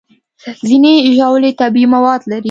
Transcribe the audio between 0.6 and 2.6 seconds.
ځینې ژاولې طبیعي مواد لري.